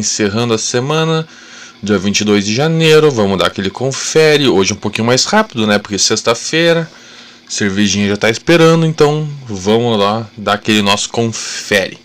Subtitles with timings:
[0.00, 1.26] encerrando a semana,
[1.82, 3.10] dia 22 de janeiro.
[3.10, 4.48] Vamos dar aquele confere.
[4.48, 5.78] Hoje um pouquinho mais rápido, né?
[5.78, 6.90] Porque sexta-feira,
[7.48, 11.98] cervejinha já está esperando, então vamos lá dar aquele nosso confere.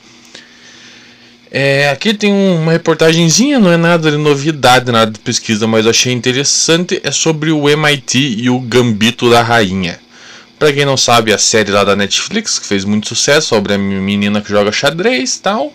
[1.49, 6.11] É, aqui tem uma reportagenzinha, não é nada de novidade, nada de pesquisa, mas achei
[6.11, 6.99] interessante.
[7.01, 9.97] É sobre o MIT e o Gambito da Rainha.
[10.59, 13.77] Para quem não sabe, a série lá da Netflix, que fez muito sucesso, sobre a
[13.77, 15.73] menina que joga xadrez e tal.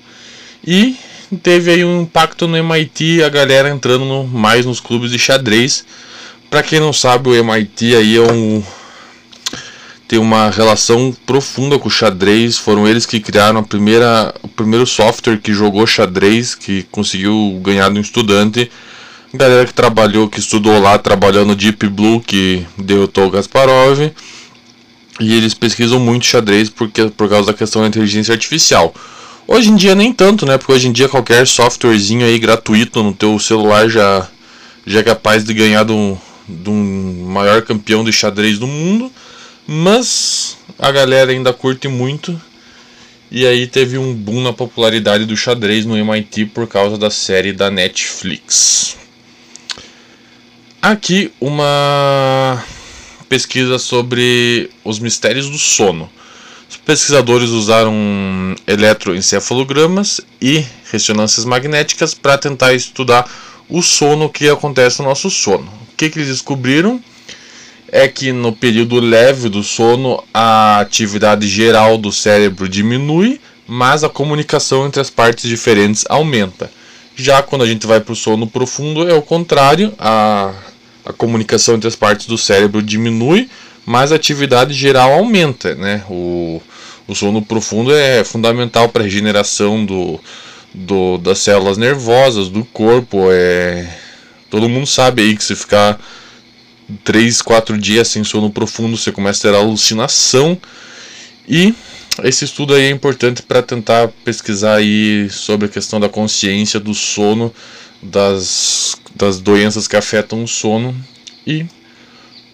[0.67, 0.97] E
[1.37, 5.85] teve aí um impacto no MIT, a galera entrando no, mais nos clubes de xadrez.
[6.49, 8.63] Para quem não sabe, o MIT aí é um
[10.11, 12.59] tem uma relação profunda com o xadrez.
[12.59, 17.89] Foram eles que criaram a primeira, o primeiro software que jogou xadrez, que conseguiu ganhar
[17.93, 18.69] de um estudante.
[19.33, 24.11] Galera que trabalhou, que estudou lá, trabalhou no Deep Blue, que derrotou o Kasparov.
[25.21, 28.93] E eles pesquisam muito xadrez porque, por causa da questão da inteligência artificial.
[29.47, 30.57] Hoje em dia nem tanto, né?
[30.57, 34.29] Porque hoje em dia qualquer softwarezinho aí gratuito no teu celular já,
[34.87, 36.17] já é capaz de ganhar de um,
[36.49, 39.11] de um maior campeão de xadrez do mundo.
[39.67, 42.41] Mas a galera ainda curte muito.
[43.31, 47.53] E aí teve um boom na popularidade do xadrez no MIT por causa da série
[47.53, 48.97] da Netflix.
[50.83, 52.65] Aqui uma
[53.29, 56.11] pesquisa sobre os mistérios do sono.
[56.71, 57.93] Os pesquisadores usaram
[58.65, 63.29] eletroencefalogramas e ressonâncias magnéticas para tentar estudar
[63.69, 65.65] o sono que acontece no nosso sono.
[65.65, 67.03] O que, que eles descobriram
[67.91, 74.09] é que no período leve do sono a atividade geral do cérebro diminui, mas a
[74.09, 76.71] comunicação entre as partes diferentes aumenta.
[77.17, 80.53] Já quando a gente vai para o sono profundo é o contrário, a,
[81.11, 83.49] a comunicação entre as partes do cérebro diminui,
[83.85, 86.05] mas a atividade geral aumenta, né?
[86.09, 86.63] O,
[87.07, 90.21] o sono profundo é fundamental para a regeneração do,
[90.73, 93.29] do, das células nervosas, do corpo.
[93.31, 93.89] É...
[94.49, 95.99] Todo mundo sabe aí que se ficar
[97.05, 100.59] 3, 4 dias sem sono profundo, você começa a ter alucinação.
[101.49, 101.75] E
[102.23, 106.95] esse estudo aí é importante para tentar pesquisar aí sobre a questão da consciência do
[106.95, 107.53] sono,
[108.03, 110.95] das, das doenças que afetam o sono
[111.47, 111.67] e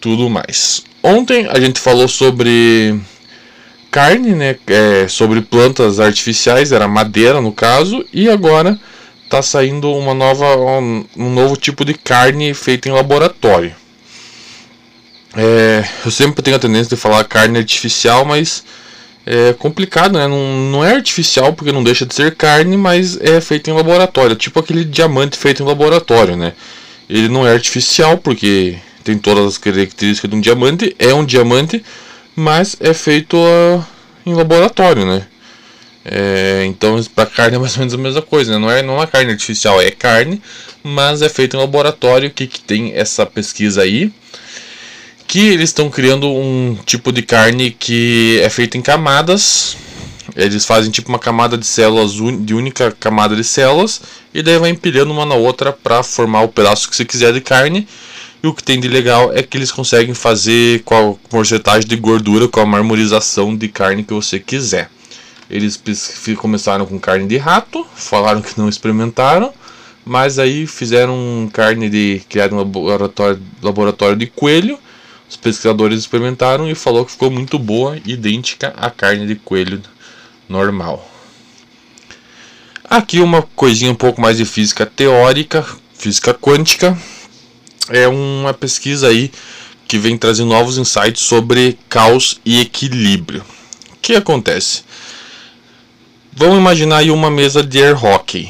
[0.01, 0.83] tudo mais.
[1.01, 2.99] Ontem a gente falou sobre
[3.89, 4.55] carne, né?
[4.67, 8.79] É, sobre plantas artificiais, era madeira no caso, e agora
[9.23, 13.75] está saindo uma nova, um, novo tipo de carne feita em laboratório.
[15.35, 18.63] É, eu sempre tenho a tendência de falar carne artificial, mas
[19.27, 20.25] é complicado, né?
[20.25, 24.35] Não, não é artificial porque não deixa de ser carne, mas é feito em laboratório,
[24.37, 26.53] tipo aquele diamante feito em laboratório, né?
[27.09, 31.83] Ele não é artificial porque tem todas as características de um diamante, é um diamante,
[32.35, 33.83] mas é feito uh,
[34.25, 35.25] em laboratório, né?
[36.05, 38.57] É, então, para carne é mais ou menos a mesma coisa, né?
[38.57, 40.41] não é não é carne artificial, é carne,
[40.81, 42.29] mas é feito em laboratório.
[42.29, 44.09] O que, que tem essa pesquisa aí?
[45.27, 49.75] Que eles estão criando um tipo de carne que é feita em camadas.
[50.35, 54.01] Eles fazem tipo uma camada de células de única camada de células
[54.33, 57.41] e daí vai empilhando uma na outra para formar o pedaço que você quiser de
[57.41, 57.87] carne
[58.43, 61.95] e o que tem de legal é que eles conseguem fazer com a porcentagem de
[61.95, 64.89] gordura, com a marmorização de carne que você quiser.
[65.49, 65.81] Eles
[66.37, 69.51] começaram com carne de rato, falaram que não experimentaram,
[70.05, 74.77] mas aí fizeram carne de criada em laboratório, laboratório de coelho.
[75.29, 79.81] Os pesquisadores experimentaram e falou que ficou muito boa, idêntica à carne de coelho
[80.47, 81.07] normal.
[82.89, 86.97] Aqui uma coisinha um pouco mais de física teórica, física quântica
[87.89, 89.31] é uma pesquisa aí
[89.87, 93.43] que vem trazendo novos insights sobre caos e equilíbrio.
[93.93, 94.83] O que acontece?
[96.33, 98.49] Vamos imaginar aí uma mesa de air hockey,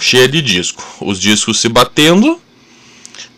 [0.00, 0.82] cheia de disco.
[1.00, 2.40] Os discos se batendo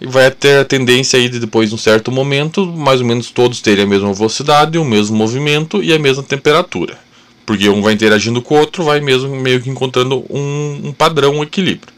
[0.01, 3.31] e vai ter a tendência aí de depois de um certo momento, mais ou menos
[3.31, 6.99] todos terem a mesma velocidade, o mesmo movimento e a mesma temperatura.
[7.47, 11.37] Porque um vai interagindo com o outro, vai mesmo meio que encontrando um, um padrão,
[11.37, 11.93] um equilíbrio.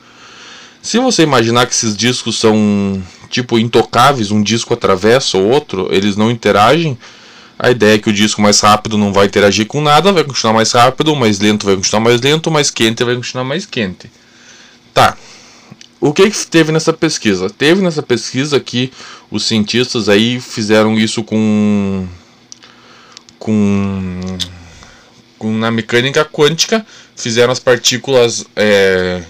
[0.80, 6.16] Se você imaginar que esses discos são tipo intocáveis, um disco atravessa o outro, eles
[6.16, 6.98] não interagem,
[7.58, 10.52] a ideia é que o disco mais rápido não vai interagir com nada, vai continuar
[10.52, 13.64] mais rápido, o mais lento vai continuar mais lento, o mais quente vai continuar mais
[13.64, 14.10] quente.
[14.92, 15.16] Tá.
[16.02, 17.48] O que, que teve nessa pesquisa?
[17.48, 18.92] Teve nessa pesquisa que
[19.30, 22.04] os cientistas aí fizeram isso com
[23.38, 24.20] com,
[25.38, 26.84] com na mecânica quântica,
[27.14, 29.22] fizeram as partículas é,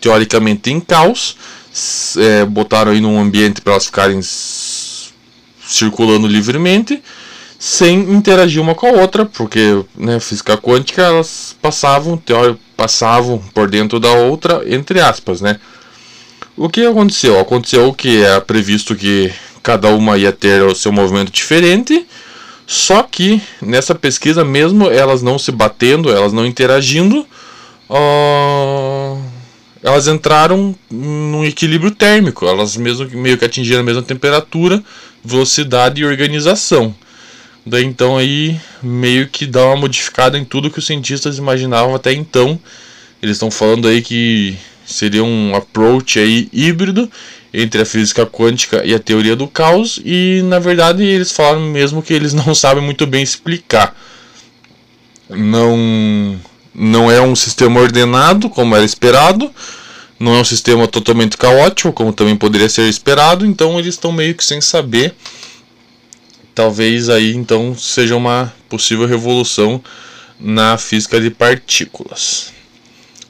[0.00, 1.36] teoricamente em caos,
[2.16, 7.02] é, botaram aí num ambiente para elas ficarem circulando livremente,
[7.58, 12.18] sem interagir uma com a outra, porque né, física quântica elas passavam,
[12.74, 15.60] passavam por dentro da outra, entre aspas, né?
[16.56, 17.38] O que aconteceu?
[17.38, 19.30] Aconteceu que é previsto que
[19.62, 22.06] cada uma ia ter o seu movimento diferente,
[22.66, 27.26] só que nessa pesquisa, mesmo elas não se batendo, elas não interagindo,
[27.90, 29.22] uh,
[29.82, 34.82] elas entraram num equilíbrio térmico, elas mesmo meio que atingiram a mesma temperatura,
[35.22, 36.94] velocidade e organização.
[37.66, 42.12] Daí então aí meio que dá uma modificada em tudo que os cientistas imaginavam até
[42.12, 42.58] então.
[43.20, 44.56] Eles estão falando aí que
[44.86, 47.10] seria um approach aí híbrido
[47.52, 52.02] entre a física quântica e a teoria do caos e na verdade eles falaram mesmo
[52.02, 53.94] que eles não sabem muito bem explicar.
[55.28, 56.40] Não
[56.74, 59.50] não é um sistema ordenado como era esperado,
[60.20, 64.34] não é um sistema totalmente caótico como também poderia ser esperado, então eles estão meio
[64.34, 65.14] que sem saber
[66.56, 69.82] talvez aí então seja uma possível revolução
[70.40, 72.55] na física de partículas.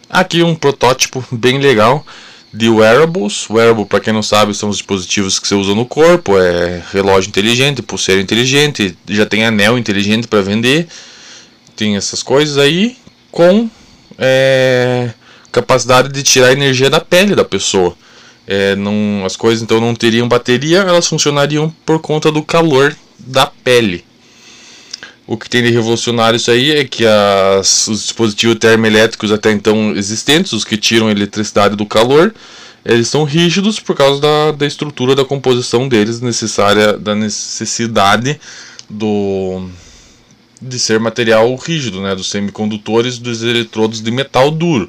[0.08, 2.04] Aqui um protótipo bem legal
[2.52, 3.48] de wearables.
[3.50, 7.28] Wearable, para quem não sabe, são os dispositivos que você usa no corpo, é relógio
[7.28, 10.86] inteligente, pulseira inteligente, já tem anel inteligente para vender,
[11.74, 12.96] tem essas coisas aí
[13.30, 13.68] com
[14.18, 15.10] é,
[15.52, 17.96] capacidade de tirar energia da pele da pessoa.
[18.46, 23.46] É, não, as coisas então não teriam bateria, elas funcionariam por conta do calor da
[23.46, 24.04] pele.
[25.26, 29.94] O que tem de revolucionário isso aí é que as, os dispositivos termoelétricos até então
[29.96, 32.32] existentes, os que tiram eletricidade do calor,
[32.84, 38.38] eles são rígidos por causa da, da estrutura da composição deles, necessária da necessidade
[38.88, 39.68] do
[40.62, 44.88] de ser material rígido, né, dos semicondutores dos eletrodos de metal duro.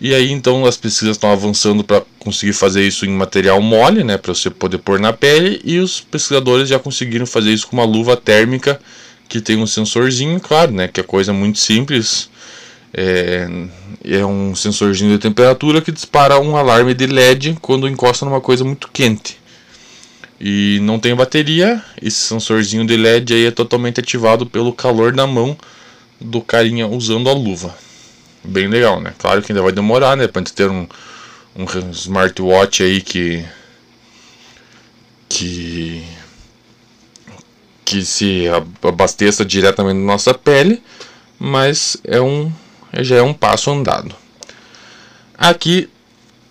[0.00, 4.18] E aí então as pesquisas estão avançando para conseguir fazer isso em material mole, né,
[4.18, 7.86] para você poder pôr na pele, e os pesquisadores já conseguiram fazer isso com uma
[7.86, 8.78] luva térmica
[9.28, 12.28] que tem um sensorzinho, claro, né, que é coisa muito simples.
[12.94, 13.46] É,
[14.04, 18.64] é um sensorzinho de temperatura que dispara um alarme de LED quando encosta numa coisa
[18.64, 19.38] muito quente.
[20.40, 25.26] E não tem bateria, esse sensorzinho de LED aí é totalmente ativado pelo calor da
[25.26, 25.56] mão
[26.20, 27.74] do carinha usando a luva
[28.46, 29.12] bem legal, né?
[29.18, 30.26] Claro que ainda vai demorar, né?
[30.28, 30.86] Pra gente ter um,
[31.54, 33.44] um smartwatch aí que.
[35.28, 36.04] que.
[37.86, 38.44] Que se
[38.82, 40.82] abasteça diretamente na nossa pele,
[41.38, 42.52] mas é um.
[43.00, 44.12] já é um passo andado.
[45.38, 45.88] Aqui,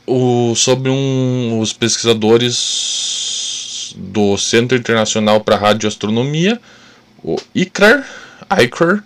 [0.07, 6.57] o, sobre um, os pesquisadores do Centro Internacional para Radioastronomia,
[7.21, 8.07] o ICRAR,
[8.61, 9.03] ICRAR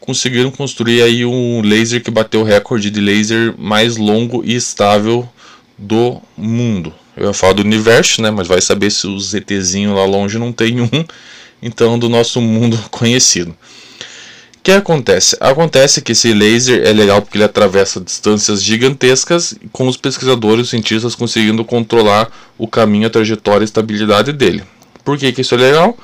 [0.00, 5.28] conseguiram construir aí um laser que bateu o recorde de laser mais longo e estável
[5.76, 6.94] do mundo.
[7.16, 8.30] Eu ia falar do universo, né?
[8.30, 11.04] Mas vai saber se os ETzinho lá longe não tem um,
[11.62, 13.50] então do nosso mundo conhecido.
[13.50, 15.36] O que acontece?
[15.40, 20.70] Acontece que esse laser é legal porque ele atravessa distâncias gigantescas, com os pesquisadores, os
[20.70, 24.64] cientistas conseguindo controlar o caminho, a trajetória e a estabilidade dele.
[25.04, 25.96] Por que, que isso é legal?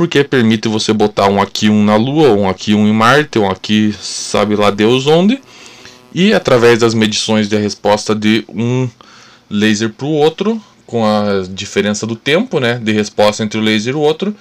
[0.00, 3.50] porque permite você botar um aqui, um na Lua, um aqui, um em Marte, um
[3.50, 5.38] aqui, sabe lá Deus onde,
[6.14, 8.88] e através das medições de resposta de um
[9.50, 13.92] laser para o outro, com a diferença do tempo né, de resposta entre o laser
[13.92, 14.34] e o outro,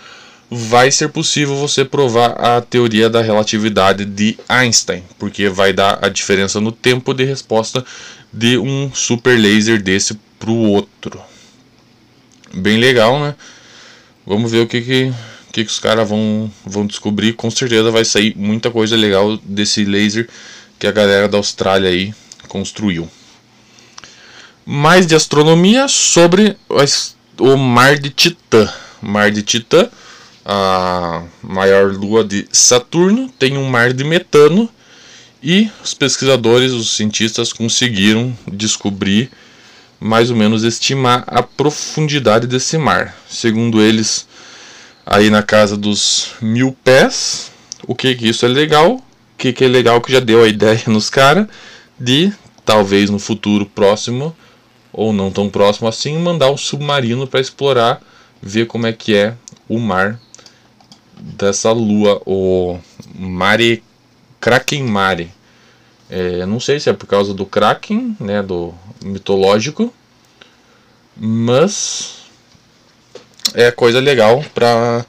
[0.50, 6.10] vai ser possível você provar a teoria da relatividade de Einstein, porque vai dar a
[6.10, 7.86] diferença no tempo de resposta
[8.32, 11.20] de um super laser desse para o outro.
[12.54, 13.36] Bem legal, né?
[14.26, 15.14] Vamos ver o que, que
[15.52, 17.34] que, que os caras vão, vão descobrir.
[17.34, 20.28] Com certeza vai sair muita coisa legal desse laser
[20.78, 22.14] que a galera da Austrália aí
[22.48, 23.10] construiu.
[24.66, 26.56] Mais de astronomia sobre
[27.38, 28.72] o Mar de Titã.
[29.02, 29.90] Mar de Titã,
[30.46, 34.70] a maior lua de Saturno, tem um mar de metano
[35.42, 39.30] e os pesquisadores, os cientistas conseguiram descobrir
[40.00, 43.16] mais ou menos estimar a profundidade desse mar.
[43.30, 44.28] Segundo eles,
[45.06, 47.52] aí na casa dos mil pés.
[47.88, 48.96] O que que isso é legal?
[48.96, 49.04] O
[49.38, 51.48] que que é legal que já deu a ideia nos caras
[52.00, 52.32] de
[52.66, 54.36] talvez no futuro próximo
[54.92, 58.02] ou não tão próximo assim mandar um submarino para explorar,
[58.42, 59.34] ver como é que é
[59.68, 60.20] o mar
[61.20, 62.80] dessa lua, o
[63.14, 63.84] Mare
[64.40, 65.32] Kraken Mare.
[66.10, 68.74] É, não sei se é por causa do Kraken, né, do
[69.04, 69.94] mitológico,
[71.16, 72.20] mas
[73.54, 75.06] é coisa legal para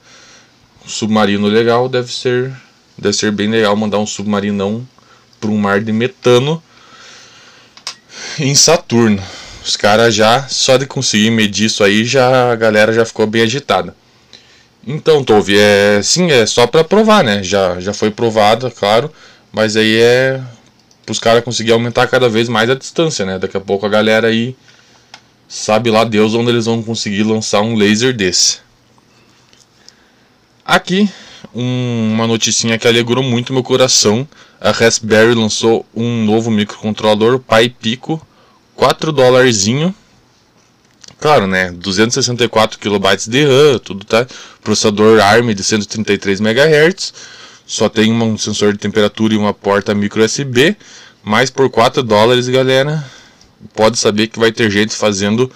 [0.87, 2.53] submarino legal deve ser
[2.99, 4.87] deve ser bem legal mandar um submarinão
[5.41, 6.63] para um mar de metano
[8.39, 9.23] em Saturno.
[9.65, 13.43] Os caras já só de conseguir medir isso aí já a galera já ficou bem
[13.43, 13.95] agitada.
[14.87, 17.43] Então, Tove, é sim, é só para provar, né?
[17.43, 19.13] Já já foi provado, claro,
[19.53, 20.41] mas aí é
[21.05, 23.39] para os caras conseguir aumentar cada vez mais a distância, né?
[23.39, 24.57] Daqui a pouco a galera aí
[25.49, 28.59] sabe lá Deus onde eles vão conseguir lançar um laser desse.
[30.65, 31.11] Aqui
[31.55, 34.27] um, uma noticinha que alegrou muito meu coração.
[34.61, 38.25] A Raspberry lançou um novo microcontrolador Pi Pico,
[38.77, 39.95] 4 dólarzinho.
[41.21, 41.71] Claro, né?
[41.71, 44.27] 264 KB de RAM, tudo tá.
[44.65, 47.13] Processador ARM de 133 MHz.
[47.67, 50.75] Só tem um sensor de temperatura e uma porta micro USB.
[51.23, 53.05] Mas por 4 dólares, galera,
[53.75, 55.53] pode saber que vai ter gente fazendo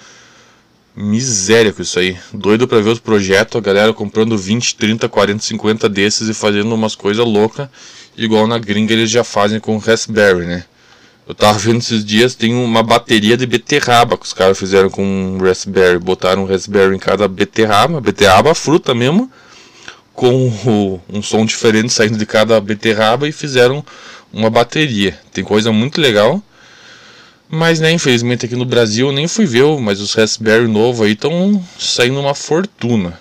[0.95, 2.15] miséria com isso aí.
[2.31, 6.73] Doido para ver os projetos, a galera comprando 20, 30, 40, 50 desses e fazendo
[6.73, 7.67] umas coisas loucas,
[8.15, 10.63] igual na gringa eles já fazem com o Raspberry, né?
[11.27, 15.03] Eu tava vendo esses dias, tem uma bateria de beterraba que os caras fizeram com
[15.03, 15.97] um Raspberry.
[15.97, 19.31] Botaram um Raspberry em cada beterraba, beterraba, fruta mesmo,
[20.13, 23.83] com um som diferente saindo de cada beterraba e fizeram
[24.31, 25.17] uma bateria.
[25.33, 26.43] Tem coisa muito legal.
[27.49, 31.13] Mas, né, infelizmente aqui no Brasil eu nem fui ver, mas os Raspberry novo aí
[31.13, 33.19] estão saindo uma fortuna.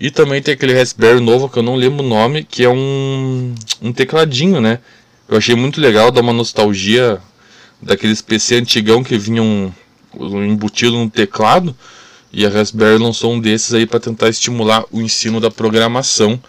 [0.00, 3.54] E também tem aquele Raspberry novo que eu não lembro o nome, que é um,
[3.80, 4.78] um tecladinho, né?
[5.28, 7.20] Eu achei muito legal, dá uma nostalgia
[7.82, 9.74] daqueles PC antigão que vinham
[10.14, 11.76] embutido no teclado.
[12.32, 16.42] E a Raspberry lançou um desses aí para tentar estimular o ensino da programação.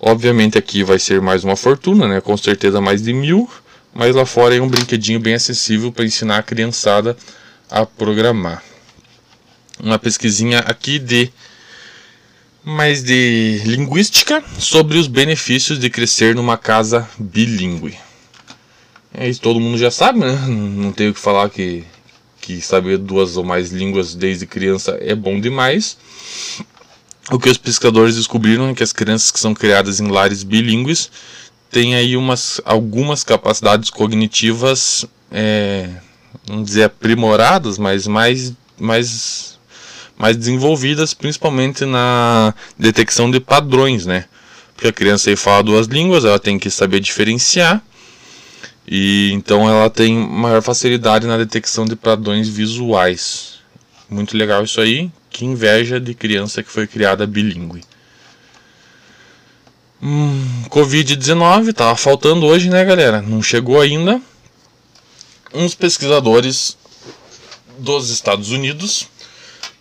[0.00, 2.20] Obviamente aqui vai ser mais uma fortuna, né?
[2.20, 3.48] Com certeza mais de mil
[3.94, 7.16] mas lá fora é um brinquedinho bem acessível para ensinar a criançada
[7.70, 8.62] a programar.
[9.78, 11.30] Uma pesquisinha aqui de
[12.64, 17.96] mais de linguística sobre os benefícios de crescer numa casa bilíngue.
[19.16, 20.32] É isso, todo mundo já sabe, né?
[20.48, 21.84] Não tenho que falar que,
[22.40, 25.96] que saber duas ou mais línguas desde criança é bom demais.
[27.30, 31.10] O que os pesquisadores descobriram é que as crianças que são criadas em lares bilíngues
[31.70, 35.90] tem aí umas, algumas capacidades cognitivas, é,
[36.46, 39.58] vamos dizer, aprimoradas, mas mais, mais,
[40.18, 44.24] mais desenvolvidas, principalmente na detecção de padrões, né?
[44.74, 47.82] Porque a criança aí fala duas línguas, ela tem que saber diferenciar,
[48.86, 53.54] e então ela tem maior facilidade na detecção de padrões visuais.
[54.08, 55.10] Muito legal isso aí.
[55.30, 57.82] Que inveja de criança que foi criada bilíngue.
[60.02, 63.22] Hum, Covid-19 tava faltando hoje, né, galera?
[63.22, 64.20] Não chegou ainda.
[65.52, 66.76] Uns pesquisadores
[67.78, 69.08] dos Estados Unidos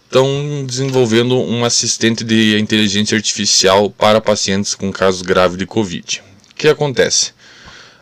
[0.05, 6.23] estão desenvolvendo um assistente de inteligência artificial para pacientes com casos graves de Covid.
[6.51, 7.33] O que acontece?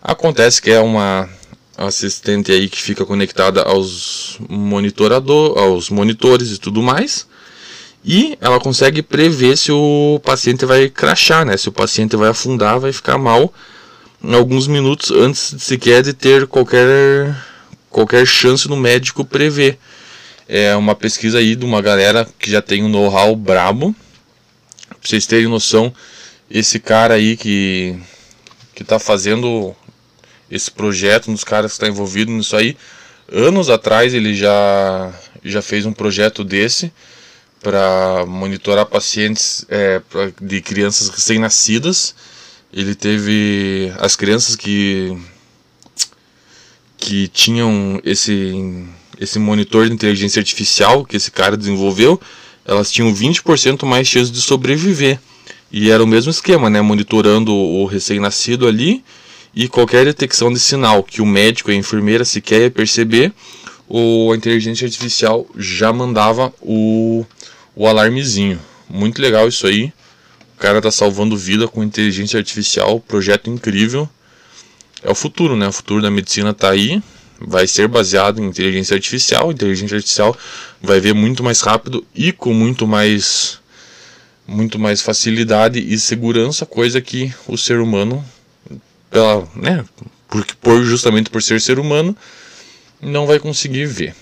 [0.01, 1.29] Acontece que é uma
[1.77, 7.27] assistente aí que fica conectada aos monitorador, aos monitores e tudo mais
[8.03, 11.55] e ela consegue prever se o paciente vai crachar, né?
[11.55, 13.53] Se o paciente vai afundar, vai ficar mal
[14.24, 17.36] alguns minutos antes sequer de ter qualquer
[17.89, 19.77] qualquer chance no médico prever.
[20.48, 23.96] É uma pesquisa aí de uma galera que já tem um know-how brabo.
[24.89, 25.93] Pra vocês terem noção,
[26.50, 27.96] esse cara aí que
[28.74, 29.75] que tá fazendo
[30.51, 32.75] esse projeto, um dos caras que está envolvido nisso aí,
[33.31, 35.12] anos atrás ele já
[35.43, 36.91] já fez um projeto desse
[37.62, 40.01] para monitorar pacientes é,
[40.41, 42.13] de crianças recém-nascidas.
[42.74, 45.17] Ele teve as crianças que
[46.98, 48.86] que tinham esse
[49.20, 52.20] esse monitor de inteligência artificial que esse cara desenvolveu,
[52.65, 55.20] elas tinham 20% mais chance de sobreviver.
[55.72, 59.03] E era o mesmo esquema, né, monitorando o recém-nascido ali
[59.53, 63.34] e qualquer detecção de sinal que o médico e a enfermeira sequer ia perceber,
[63.89, 67.25] a inteligência artificial já mandava o
[67.75, 68.60] o alarmezinho.
[68.89, 69.93] Muito legal isso aí.
[70.55, 74.08] O cara tá salvando vida com inteligência artificial, projeto incrível.
[75.01, 75.67] É o futuro, né?
[75.67, 77.01] O futuro da medicina tá aí.
[77.39, 79.51] Vai ser baseado em inteligência artificial.
[79.51, 80.38] Inteligência artificial
[80.81, 83.60] vai ver muito mais rápido e com muito mais
[84.48, 88.24] muito mais facilidade e segurança, coisa que o ser humano
[89.12, 89.86] pela, né,
[90.27, 92.18] porque por justamente por ser ser humano
[93.01, 94.15] não vai conseguir ver.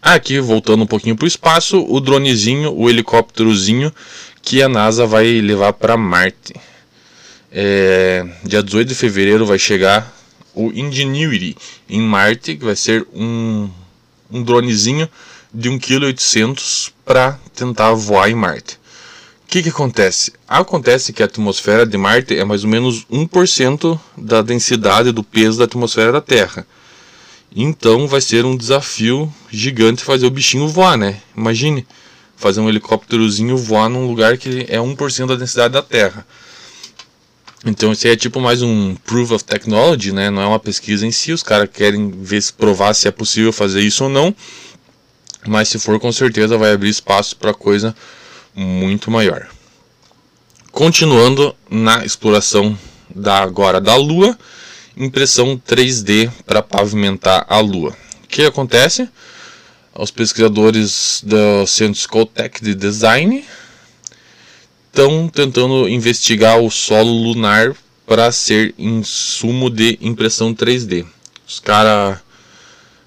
[0.00, 3.92] Aqui, voltando um pouquinho para o espaço, o dronezinho, o helicópterozinho
[4.42, 6.54] que a NASA vai levar para Marte.
[7.50, 10.12] É, dia 18 de fevereiro vai chegar
[10.54, 11.56] o Ingenuity
[11.88, 13.70] em Marte, que vai ser um,
[14.30, 15.08] um dronezinho
[15.54, 18.81] de 1,8 kg para tentar voar em Marte.
[19.52, 20.32] Que, que acontece?
[20.48, 25.58] Acontece que a atmosfera de Marte é mais ou menos 1% da densidade do peso
[25.58, 26.66] da atmosfera da Terra.
[27.54, 31.20] Então vai ser um desafio gigante fazer o bichinho voar, né?
[31.36, 31.86] Imagine
[32.34, 36.26] fazer um helicópterozinho voar num lugar que é 1% da densidade da Terra.
[37.66, 40.30] Então isso aí é tipo mais um proof of technology, né?
[40.30, 43.52] Não é uma pesquisa em si, os caras querem ver se provar se é possível
[43.52, 44.34] fazer isso ou não.
[45.46, 47.94] Mas se for, com certeza vai abrir espaço para coisa
[48.54, 49.48] muito maior.
[50.70, 52.78] Continuando na exploração
[53.14, 54.38] da agora da Lua,
[54.96, 57.96] impressão 3D para pavimentar a Lua.
[58.24, 59.08] O que acontece?
[59.94, 63.44] Os pesquisadores do Centro Scotec de Design
[64.86, 67.74] estão tentando investigar o solo lunar
[68.06, 71.06] para ser insumo de impressão 3D.
[71.46, 72.18] Os caras,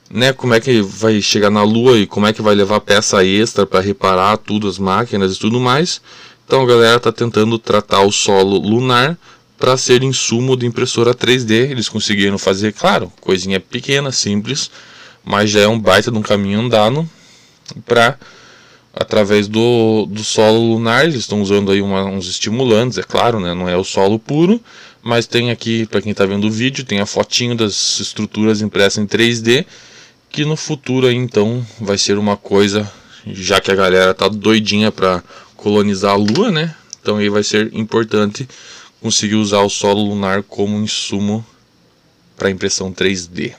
[0.10, 3.24] né, como é que vai chegar na Lua e como é que vai levar peça
[3.26, 6.02] extra para reparar tudo, as máquinas e tudo mais.
[6.46, 9.18] Então a galera está tentando tratar o solo lunar
[9.58, 11.72] para ser insumo de impressora 3D.
[11.72, 14.70] Eles conseguiram fazer, claro, coisinha pequena, simples,
[15.24, 17.10] mas já é um baita de um caminho andado
[17.86, 18.18] para
[18.94, 21.06] através do, do solo lunar.
[21.06, 23.54] Eles estão usando aí uma, uns estimulantes, é claro, né?
[23.54, 24.62] não é o solo puro,
[25.04, 29.04] mas tem aqui, para quem está vendo o vídeo, tem a fotinho das estruturas impressas
[29.04, 29.66] em 3D,
[30.36, 32.92] que no futuro aí, então vai ser uma coisa,
[33.26, 35.24] já que a galera tá doidinha para
[35.56, 36.76] colonizar a Lua, né?
[37.02, 38.46] Então aí vai ser importante
[39.02, 41.46] conseguir usar o solo lunar como insumo
[42.36, 43.54] para impressão 3D.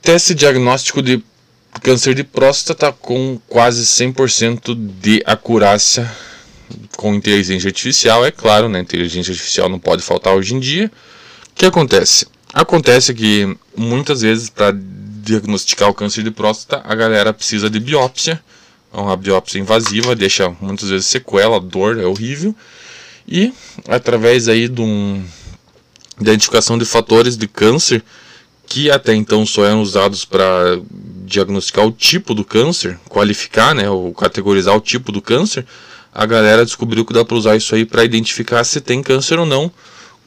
[0.00, 1.22] Teste diagnóstico de
[1.82, 6.10] câncer de próstata com quase 100% de acurácia
[6.96, 8.80] com inteligência artificial, é claro, né?
[8.80, 10.90] Inteligência artificial não pode faltar hoje em dia.
[11.50, 12.26] O que acontece?
[12.52, 14.76] Acontece que muitas vezes para
[15.22, 18.42] diagnosticar o câncer de próstata, a galera precisa de biópsia.
[18.92, 22.54] É uma biópsia invasiva, deixa muitas vezes sequela, dor, é horrível.
[23.26, 23.52] E
[23.88, 25.22] através aí de uma
[26.20, 28.02] identificação de fatores de câncer
[28.66, 30.80] que até então só eram usados para
[31.24, 35.66] diagnosticar o tipo do câncer, qualificar, né, ou categorizar o tipo do câncer,
[36.12, 39.46] a galera descobriu que dá para usar isso aí para identificar se tem câncer ou
[39.46, 39.70] não,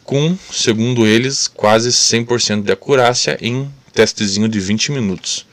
[0.03, 5.45] com, segundo eles, quase 100% de acurácia em testezinho de 20 minutos.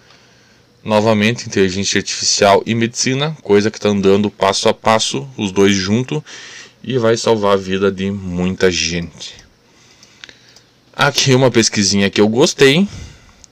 [0.83, 6.22] Novamente, inteligência artificial e medicina, coisa que está andando passo a passo, os dois juntos,
[6.83, 9.35] e vai salvar a vida de muita gente.
[10.94, 12.88] Aqui uma pesquisinha que eu gostei,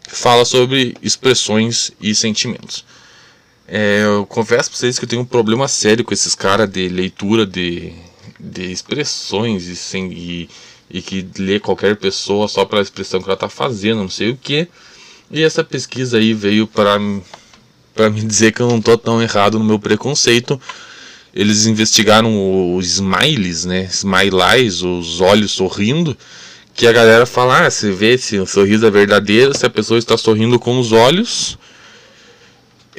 [0.09, 2.85] fala sobre expressões e sentimentos.
[3.66, 6.88] É, eu confesso para vocês que eu tenho um problema sério com esses caras de
[6.88, 7.92] leitura de,
[8.40, 10.49] de expressões e, sem, e,
[10.90, 14.37] e que lê qualquer pessoa só pela expressão que ela está fazendo, não sei o
[14.37, 14.68] que.
[15.31, 16.98] E essa pesquisa aí veio para
[17.94, 20.61] para me dizer que eu não tô tão errado no meu preconceito.
[21.35, 23.88] Eles investigaram os smiles, né?
[23.90, 26.16] Smileys, os olhos sorrindo
[26.79, 29.98] que a galera fala, ah, você vê se o sorriso é verdadeiro, se a pessoa
[29.98, 31.59] está sorrindo com os olhos.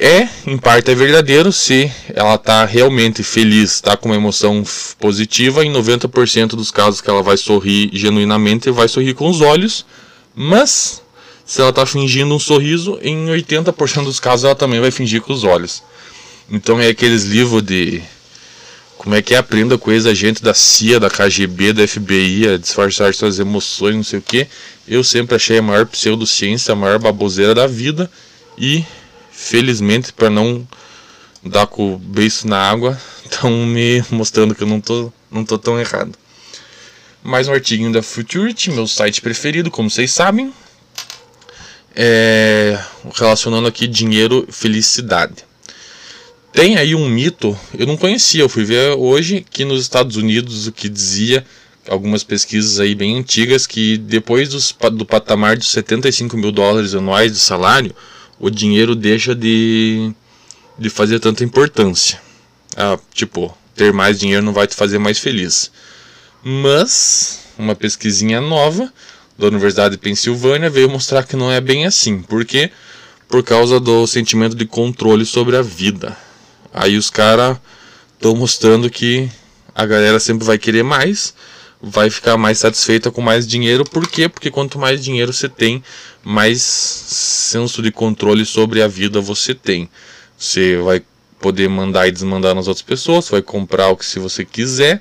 [0.02, 4.64] É, em parte é verdadeiro, se ela está realmente feliz, está com uma emoção
[4.98, 9.84] positiva, em 90% dos casos que ela vai sorrir genuinamente, vai sorrir com os olhos,
[10.34, 11.02] mas
[11.44, 15.34] se ela está fingindo um sorriso, em 80% dos casos ela também vai fingir com
[15.34, 15.82] os olhos.
[16.50, 18.00] Então é aqueles livros de
[18.96, 19.36] como é que é?
[19.36, 24.18] Aprenda com ex-agente da CIA, da KGB, da FBI, a disfarçar suas emoções, não sei
[24.18, 24.46] o que.
[24.88, 28.10] Eu sempre achei a maior pseudociência, a maior baboseira da vida.
[28.56, 28.84] E,
[29.32, 30.66] felizmente, para não
[31.42, 35.58] dar com o beiço na água, estão me mostrando que eu não tô, não tô
[35.58, 36.12] tão errado.
[37.22, 40.52] Mais um artigo da Futurity, meu site preferido, como vocês sabem.
[41.94, 42.78] É,
[43.14, 45.44] relacionando aqui dinheiro felicidade.
[46.52, 50.66] Tem aí um mito, eu não conhecia, eu fui ver hoje que nos Estados Unidos
[50.66, 51.44] o que dizia
[51.88, 57.32] algumas pesquisas aí bem antigas que depois dos, do patamar de 75 mil dólares anuais
[57.32, 57.94] de salário,
[58.40, 60.12] o dinheiro deixa de,
[60.78, 62.20] de fazer tanta importância.
[62.74, 65.70] Ah, tipo, ter mais dinheiro não vai te fazer mais feliz.
[66.42, 68.90] Mas uma pesquisinha nova
[69.38, 72.22] da Universidade de Pensilvânia veio mostrar que não é bem assim.
[72.22, 72.70] Por quê?
[73.28, 76.16] Por causa do sentimento de controle sobre a vida.
[76.72, 77.58] Aí os caras
[78.14, 79.30] estão mostrando que
[79.74, 81.34] a galera sempre vai querer mais,
[81.82, 83.84] vai ficar mais satisfeita com mais dinheiro.
[83.84, 84.28] Por quê?
[84.28, 85.82] Porque quanto mais dinheiro você tem,
[86.22, 89.88] mais senso de controle sobre a vida você tem.
[90.36, 91.02] Você vai
[91.40, 95.00] poder mandar e desmandar nas outras pessoas, vai comprar o que se você quiser.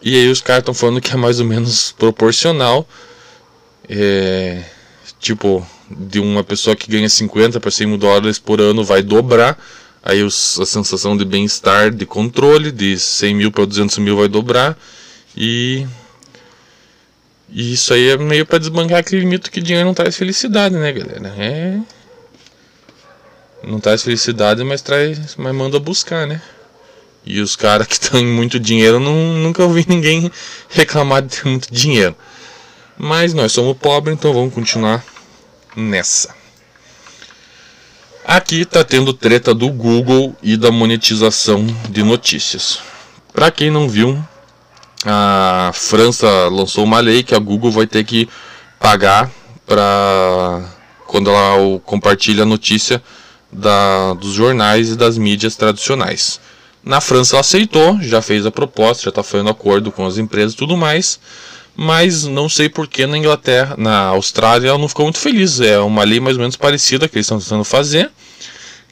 [0.00, 2.88] E aí os caras estão falando que é mais ou menos proporcional.
[3.88, 4.62] É,
[5.20, 9.58] tipo, de uma pessoa que ganha 50 para 100 mil dólares por ano vai dobrar
[10.02, 14.26] Aí os, a sensação de bem-estar, de controle, de 100 mil para 200 mil vai
[14.26, 14.76] dobrar.
[15.36, 15.86] E,
[17.48, 20.92] e isso aí é meio para desbancar aquele mito que dinheiro não traz felicidade, né,
[20.92, 21.34] galera?
[21.38, 21.80] É.
[23.62, 25.36] Não traz felicidade, mas traz.
[25.36, 26.42] Mas manda buscar, né?
[27.24, 30.30] E os caras que têm muito dinheiro, não, nunca ouvi ninguém
[30.68, 32.16] reclamar de ter muito dinheiro.
[32.98, 35.04] Mas nós somos pobres, então vamos continuar
[35.76, 36.34] nessa.
[38.24, 42.78] Aqui está tendo treta do Google e da monetização de notícias.
[43.32, 44.22] Para quem não viu,
[45.04, 48.28] a França lançou uma lei que a Google vai ter que
[48.78, 49.30] pagar
[49.66, 50.64] para
[51.06, 53.02] quando ela compartilha a notícia
[53.52, 56.40] da, dos jornais e das mídias tradicionais.
[56.82, 60.54] Na França ela aceitou, já fez a proposta, já está fazendo acordo com as empresas
[60.54, 61.20] e tudo mais,
[61.76, 65.60] mas não sei por que na Inglaterra, na Austrália, ela não ficou muito feliz.
[65.60, 68.10] É uma lei mais ou menos parecida que eles estão tentando fazer,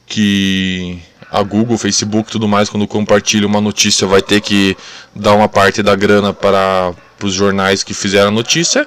[0.05, 0.99] que
[1.31, 4.75] a Google, Facebook tudo mais, quando compartilha uma notícia, vai ter que
[5.15, 8.85] dar uma parte da grana para os jornais que fizeram a notícia.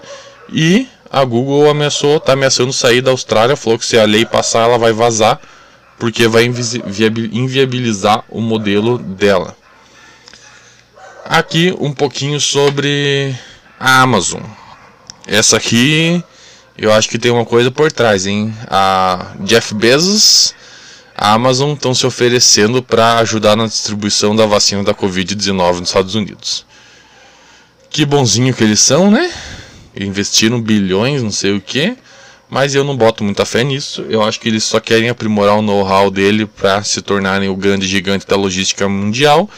[0.52, 4.64] E a Google ameaçou, está ameaçando sair da Austrália, falou que se a lei passar,
[4.64, 5.40] ela vai vazar,
[5.98, 9.56] porque vai inviabilizar o modelo dela.
[11.24, 13.34] Aqui um pouquinho sobre
[13.80, 14.42] a Amazon.
[15.26, 16.22] Essa aqui
[16.76, 18.52] eu acho que tem uma coisa por trás, hein?
[18.68, 20.54] A Jeff Bezos
[21.16, 26.14] a Amazon estão se oferecendo para ajudar na distribuição da vacina da Covid-19 nos Estados
[26.14, 26.66] Unidos.
[27.88, 29.32] Que bonzinho que eles são, né?
[29.96, 31.96] Investiram bilhões, não sei o que,
[32.50, 34.04] mas eu não boto muita fé nisso.
[34.08, 37.86] Eu acho que eles só querem aprimorar o know-how dele para se tornarem o grande
[37.86, 39.48] gigante da logística mundial.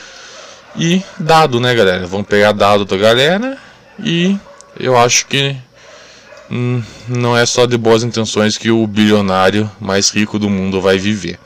[0.77, 2.07] E dado, né, galera?
[2.07, 3.59] Vão pegar dado da galera
[3.99, 4.37] e
[4.79, 5.57] eu acho que
[6.51, 10.99] hum, não é só de boas intenções que o bilionário mais rico do mundo vai
[10.99, 11.39] viver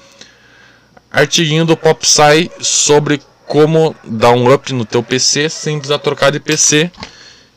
[1.11, 6.39] artiguinho do PopSci sobre como dar um up no teu PC sem precisar trocar de
[6.39, 6.91] PC.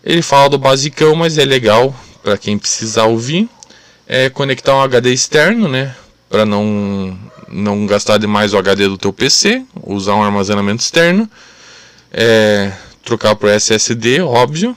[0.03, 3.47] Ele fala do basicão, mas é legal para quem precisar ouvir.
[4.07, 5.95] É conectar um HD externo, né,
[6.29, 11.29] para não não gastar demais o HD do teu PC, usar um armazenamento externo.
[12.11, 12.71] É,
[13.03, 14.75] trocar por SSD, óbvio.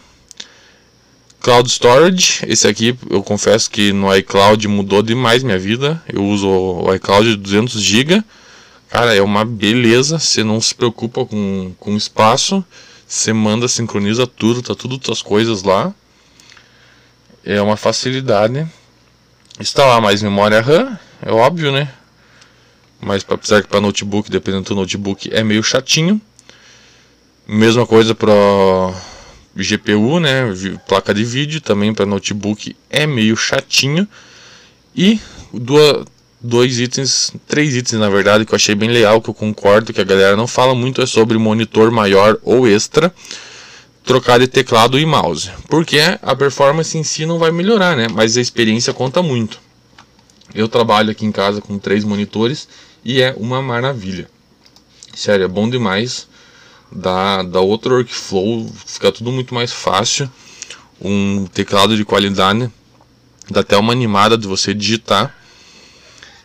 [1.46, 6.02] Cloud Storage, esse aqui eu confesso que no iCloud mudou demais minha vida.
[6.12, 8.24] Eu uso o iCloud de 200 GB
[8.88, 12.64] Cara, é uma beleza, você não se preocupa com, com espaço,
[13.06, 15.94] você manda, sincroniza tudo, tá tudo as coisas lá.
[17.44, 18.66] É uma facilidade.
[19.60, 21.92] Instalar mais memória RAM, é óbvio, né?
[23.00, 26.20] Mas apesar que para notebook, dependendo do notebook, é meio chatinho.
[27.46, 28.34] Mesma coisa para
[29.62, 30.42] GPU, né?
[30.86, 34.06] Placa de vídeo também para notebook é meio chatinho.
[34.94, 35.20] E
[35.52, 36.04] duas,
[36.40, 40.00] dois itens, três itens na verdade, que eu achei bem legal, que eu concordo, que
[40.00, 43.12] a galera não fala muito, é sobre monitor maior ou extra,
[44.04, 45.50] trocar de teclado e mouse.
[45.68, 48.06] Porque a performance em si não vai melhorar, né?
[48.08, 49.60] Mas a experiência conta muito.
[50.54, 52.68] Eu trabalho aqui em casa com três monitores
[53.04, 54.28] e é uma maravilha.
[55.14, 56.28] Sério, é bom demais.
[56.90, 60.30] Dá, outro workflow, fica tudo muito mais fácil.
[61.00, 62.70] Um teclado de qualidade,
[63.50, 65.34] dá até uma animada de você digitar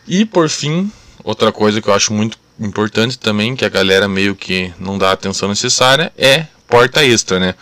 [0.06, 0.90] e por fim,
[1.22, 5.10] outra coisa que eu acho muito importante também, que a galera meio que não dá
[5.10, 7.54] a atenção necessária, é porta extra, né?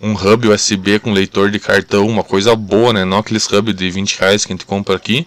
[0.00, 3.04] Um hub USB com leitor de cartão, uma coisa boa, né?
[3.04, 5.26] Não aqueles hub de 20 reais que a gente compra aqui.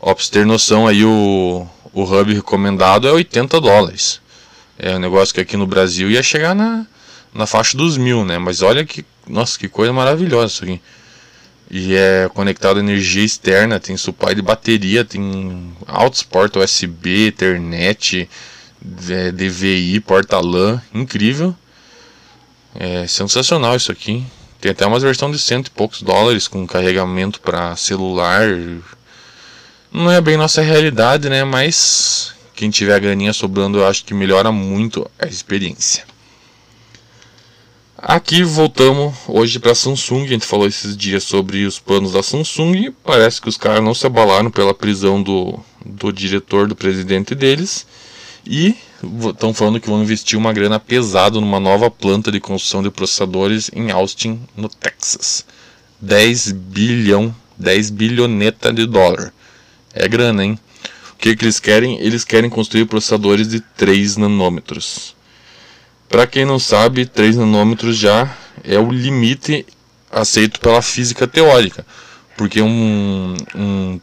[0.00, 4.20] Ó, pra você ter noção aí, o, o hub recomendado é 80 dólares.
[4.78, 6.86] É um negócio que aqui no Brasil ia chegar na,
[7.34, 8.38] na faixa dos mil, né?
[8.38, 10.80] Mas olha que, nossa, que coisa maravilhosa isso aqui
[11.70, 18.28] e é conectado a energia externa, tem suporte de bateria, tem altos porta USB, Ethernet,
[19.10, 21.54] é, DVI, porta LAN, incrível.
[22.74, 24.24] É sensacional isso aqui.
[24.60, 28.46] Tem até uma versão de cento e poucos dólares com carregamento para celular.
[29.92, 31.44] Não é bem nossa realidade, né?
[31.44, 36.04] Mas quem tiver a graninha sobrando, eu acho que melhora muito a experiência.
[37.96, 40.24] Aqui voltamos hoje para a Samsung.
[40.24, 42.92] A gente falou esses dias sobre os planos da Samsung.
[43.04, 47.86] Parece que os caras não se abalaram pela prisão do, do diretor, do presidente deles.
[48.44, 48.74] E
[49.30, 53.70] estão falando que vão investir uma grana pesada numa nova planta de construção de processadores
[53.72, 55.46] em Austin, no Texas.
[56.00, 59.32] 10 bilhão, 10 bilhoneta de dólar.
[59.94, 60.58] É grana, hein?
[61.18, 61.98] O que, que eles querem?
[61.98, 65.16] Eles querem construir processadores de 3 nanômetros.
[66.08, 69.66] Para quem não sabe, 3 nanômetros já é o limite
[70.12, 71.84] aceito pela física teórica,
[72.36, 74.00] porque um, um,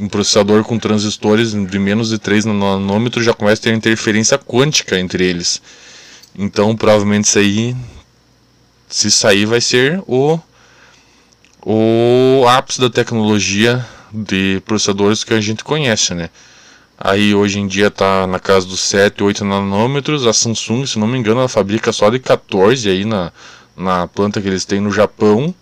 [0.00, 5.00] um processador com transistores de menos de 3 nanômetros já começa a ter interferência quântica
[5.00, 5.60] entre eles.
[6.38, 7.76] Então, provavelmente isso aí,
[8.88, 10.38] se sair, vai ser o,
[11.66, 16.30] o ápice da tecnologia de processadores que a gente conhece, né?
[16.98, 20.26] Aí hoje em dia está na casa dos 7, 8 nanômetros.
[20.26, 23.32] A Samsung, se não me engano, ela fabrica só de 14 aí na,
[23.76, 25.52] na planta que eles têm no Japão.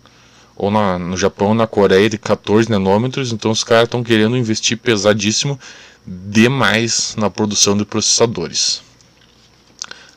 [0.54, 3.32] Ou na, no Japão na Coreia de 14 nanômetros.
[3.32, 5.58] Então os caras estão querendo investir pesadíssimo
[6.06, 8.82] demais na produção de processadores.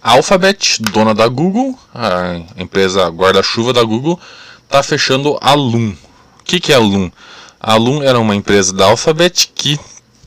[0.01, 4.19] Alphabet, dona da Google, a empresa guarda-chuva da Google,
[4.65, 5.95] está fechando a Loom.
[6.41, 7.09] O que, que é a Loom?
[7.65, 9.79] A Loom era uma empresa da Alphabet que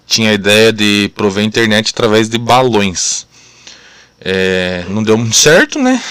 [0.06, 3.26] tinha a ideia de prover internet através de balões.
[4.18, 6.02] É, não deu muito certo, né?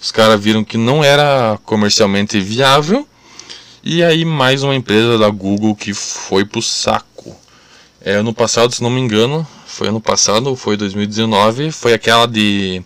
[0.00, 3.04] Os caras viram que não era comercialmente viável.
[3.82, 7.36] E aí mais uma empresa da Google que foi pro saco.
[8.00, 12.80] É, ano passado, se não me engano, foi ano passado, foi 2019, foi aquela de,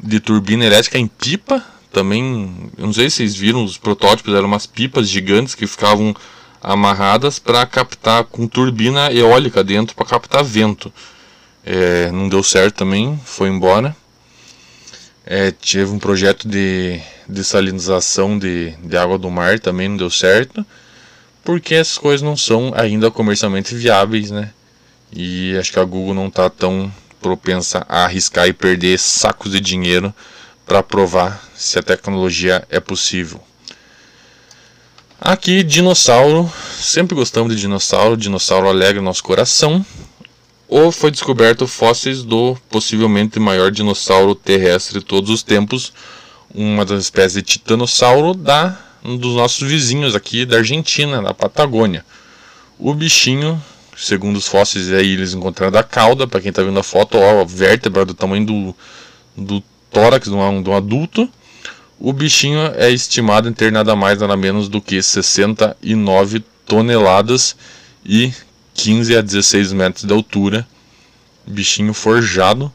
[0.00, 1.64] de turbina elétrica em pipa.
[1.92, 6.12] Também, não sei se vocês viram, os protótipos eram umas pipas gigantes que ficavam
[6.62, 10.92] amarradas para captar com turbina eólica dentro para captar vento.
[11.64, 13.96] É, não deu certo também, foi embora.
[15.24, 20.64] É, tive um projeto de dessalinização de, de água do mar, também não deu certo,
[21.42, 24.50] porque essas coisas não são ainda comercialmente viáveis, né?
[25.12, 29.60] E acho que a Google não está tão propensa a arriscar e perder sacos de
[29.60, 30.14] dinheiro
[30.64, 33.40] para provar se a tecnologia é possível.
[35.20, 36.50] Aqui, dinossauro.
[36.78, 38.16] Sempre gostamos de dinossauro.
[38.16, 39.84] Dinossauro alegra nosso coração.
[40.68, 45.92] Ou foi descoberto fósseis do possivelmente maior dinossauro terrestre de todos os tempos,
[46.52, 52.04] uma das espécies de titanossauro da um dos nossos vizinhos aqui da Argentina, da Patagônia.
[52.76, 53.62] O bichinho
[53.96, 57.40] segundo os fósseis aí eles encontraram da cauda, para quem está vendo a foto, ó,
[57.40, 58.76] a vértebra do tamanho do,
[59.36, 61.28] do tórax de um, de um adulto.
[61.98, 67.56] O bichinho é estimado em ter nada mais nada menos do que 69 toneladas
[68.04, 68.32] e
[68.74, 70.66] 15 a 16 metros de altura.
[71.46, 72.72] Bichinho forjado.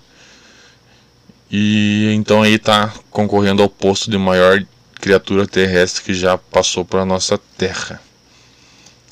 [1.51, 4.63] E então aí está concorrendo ao posto de maior
[4.95, 8.01] criatura terrestre que já passou para nossa Terra.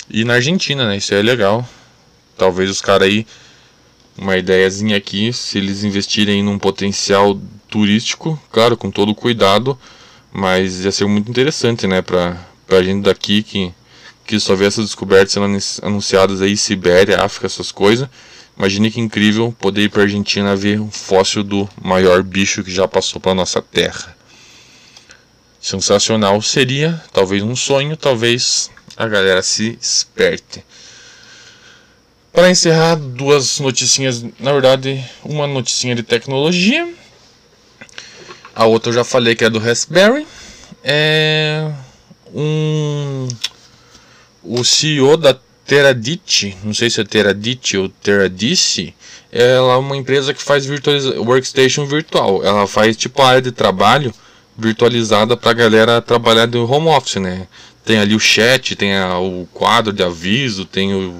[0.08, 0.96] E na Argentina, né?
[0.96, 1.68] Isso é legal
[2.40, 3.26] talvez os caras aí,
[4.16, 9.78] uma ideiazinha aqui, se eles investirem num potencial turístico, claro, com todo cuidado,
[10.32, 13.72] mas ia ser muito interessante, né, pra, pra gente daqui que,
[14.24, 15.46] que só vê essas descobertas sendo
[15.82, 18.08] anunciadas aí, Sibéria, África, essas coisas.
[18.56, 22.86] Imagine que incrível poder ir para Argentina ver um fóssil do maior bicho que já
[22.86, 24.14] passou pela nossa terra.
[25.60, 30.64] Sensacional seria, talvez um sonho, talvez a galera se esperte.
[32.32, 36.88] Para encerrar, duas noticinhas, na verdade, uma noticinha de tecnologia.
[38.54, 40.26] A outra eu já falei que é do Raspberry.
[40.82, 41.70] É
[42.34, 43.28] um
[44.42, 45.36] o CEO da
[45.66, 48.94] Teradit, não sei se é Teradit ou Teradice,
[49.30, 50.66] ela é uma empresa que faz
[51.18, 52.44] workstation virtual.
[52.44, 54.12] Ela faz tipo a área de trabalho
[54.56, 57.46] virtualizada para a galera trabalhar do home office, né?
[57.84, 61.14] Tem ali o chat, tem a, o quadro de aviso, tem o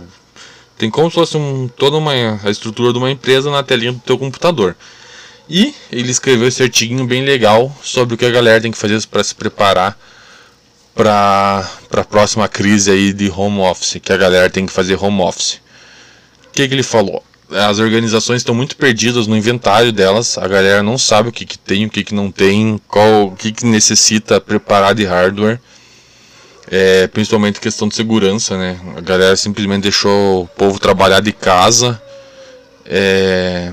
[0.77, 2.13] tem como se fosse um, toda uma,
[2.43, 4.75] a estrutura de uma empresa na telinha do teu computador.
[5.51, 9.05] E ele escreveu esse artigo bem legal sobre o que a galera tem que fazer
[9.09, 9.99] para se preparar
[10.95, 15.21] para a próxima crise aí de home office, que a galera tem que fazer home
[15.21, 15.61] office.
[16.47, 17.25] O que, que ele falou?
[17.51, 21.59] As organizações estão muito perdidas no inventário delas, a galera não sabe o que, que
[21.59, 25.59] tem, o que, que não tem, qual, o que, que necessita preparar de hardware
[26.71, 28.79] é, principalmente questão de segurança, né?
[28.97, 32.01] A galera simplesmente deixou o povo trabalhar de casa.
[32.87, 33.73] É,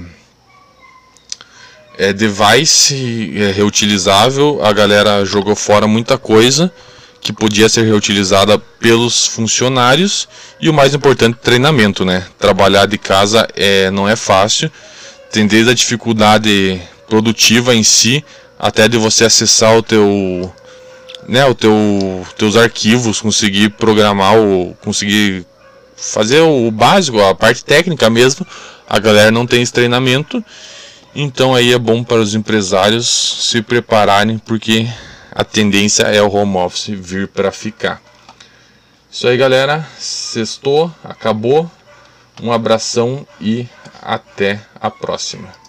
[1.98, 6.72] é device é reutilizável, a galera jogou fora muita coisa
[7.20, 10.30] que podia ser reutilizada pelos funcionários
[10.62, 12.26] e o mais importante, treinamento, né?
[12.38, 14.72] Trabalhar de casa é, não é fácil,
[15.32, 16.80] tem desde a dificuldade
[17.10, 18.24] produtiva em si
[18.60, 20.54] até de você acessar o teu
[21.28, 25.46] né, o teu teus arquivos, conseguir programar o conseguir
[25.96, 28.46] fazer o básico, a parte técnica mesmo.
[28.88, 30.44] A galera não tem esse treinamento.
[31.20, 33.10] Então aí é bom para os empresários
[33.50, 34.88] se prepararem porque
[35.32, 38.00] a tendência é o home office vir para ficar.
[39.10, 39.84] Isso aí, galera.
[39.98, 41.72] Sextou, acabou.
[42.40, 43.68] Um abração e
[44.00, 45.67] até a próxima.